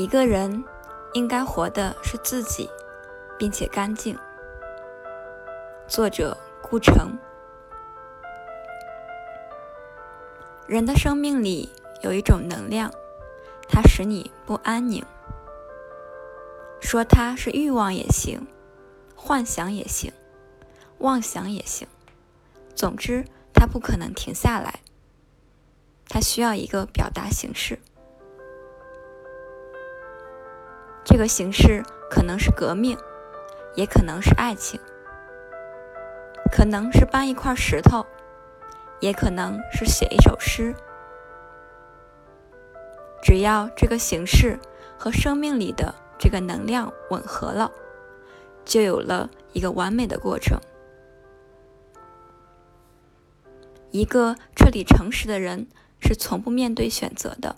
[0.00, 0.64] 一个人
[1.12, 2.70] 应该活的是自己，
[3.38, 4.18] 并且干净。
[5.86, 7.18] 作者：顾城。
[10.66, 11.68] 人的生命里
[12.00, 12.90] 有一种能量，
[13.68, 15.04] 它使你不安宁。
[16.80, 18.46] 说它是欲望也行，
[19.14, 20.10] 幻想也行，
[20.96, 21.86] 妄想也行。
[22.74, 24.80] 总之，它不可能停下来。
[26.08, 27.78] 它需要一个表达形式。
[31.10, 32.96] 这个形式可能是革命，
[33.74, 34.80] 也可能是爱情，
[36.52, 38.06] 可能是搬一块石头，
[39.00, 40.72] 也可能是写一首诗。
[43.20, 44.56] 只要这个形式
[44.96, 47.72] 和生命里的这个能量吻合了，
[48.64, 50.60] 就有了一个完美的过程。
[53.90, 55.66] 一个彻底诚实的人
[55.98, 57.56] 是从不面对选择的，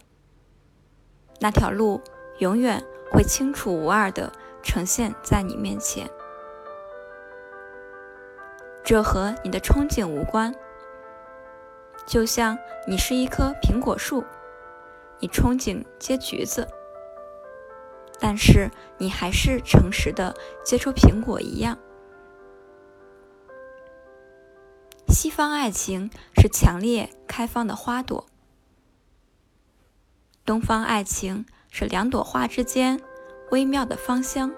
[1.38, 2.00] 那条路
[2.38, 2.82] 永远。
[3.12, 4.32] 会清楚无二的
[4.62, 6.08] 呈现在你面前，
[8.82, 10.54] 这和你的憧憬无关。
[12.06, 12.56] 就像
[12.88, 14.24] 你是一棵苹果树，
[15.20, 16.66] 你憧憬结橘子，
[18.18, 21.78] 但是你还是诚实的结出苹果一样。
[25.08, 28.26] 西方爱情是强烈开放的花朵，
[30.46, 31.44] 东方爱情。
[31.74, 33.00] 是两朵花之间
[33.50, 34.52] 微妙的芳香。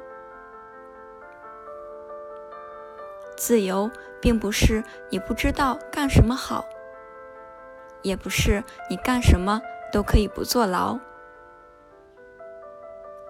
[3.37, 3.89] 自由
[4.21, 6.65] 并不是你不知道干什么好，
[8.03, 9.63] 也不是你干什么
[9.93, 10.99] 都可以不坐牢。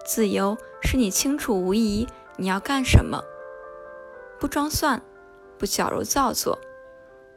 [0.03, 3.23] 自由是你清楚无疑你要干什么，
[4.39, 4.99] 不装蒜，
[5.59, 6.57] 不矫揉造作，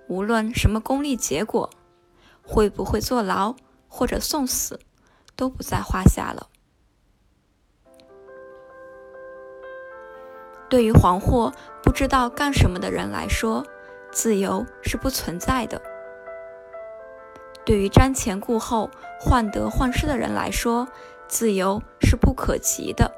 [0.08, 1.68] 无论什么功利结果，
[2.42, 3.54] 会不会坐牢
[3.86, 4.80] 或者送死。
[5.38, 6.48] 都不在话下了。
[10.68, 13.64] 对于惶惑、不知道干什么的人来说，
[14.10, 15.80] 自由是不存在的；
[17.64, 18.90] 对于瞻前顾后、
[19.20, 20.88] 患得患失的人来说，
[21.28, 23.14] 自由是不可及的。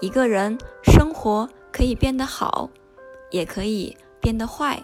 [0.00, 2.70] 一个人生活可以变得好，
[3.30, 4.82] 也可以变得坏，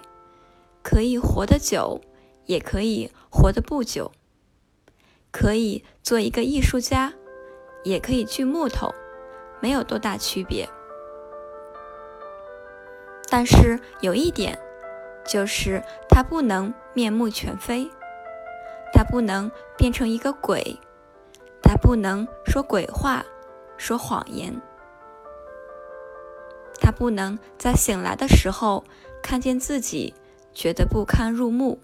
[0.82, 2.00] 可以活得久。
[2.46, 4.10] 也可以活得不久，
[5.30, 7.12] 可以做一个艺术家，
[7.84, 8.94] 也可以锯木头，
[9.60, 10.68] 没有多大区别。
[13.28, 14.58] 但是有一点，
[15.26, 17.90] 就是他不能面目全非，
[18.92, 20.78] 他不能变成一个鬼，
[21.60, 23.24] 他不能说鬼话、
[23.76, 24.62] 说谎言，
[26.80, 28.84] 他不能在醒来的时候
[29.20, 30.14] 看见自己
[30.54, 31.80] 觉得不堪入目。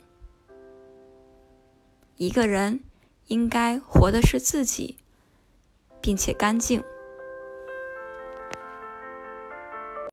[2.17, 2.81] 一个人
[3.27, 4.99] 应该活的是自己，
[6.01, 6.83] 并且干净。